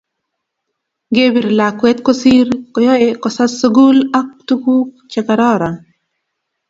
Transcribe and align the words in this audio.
ngepir 1.11 1.45
lakuet 1.59 1.97
kosir 2.07 2.47
koyaei 2.73 3.11
kosas 3.23 3.51
sukul 3.61 3.97
ak 4.19 4.27
tukuk 4.47 4.87
chekararan 5.11 5.75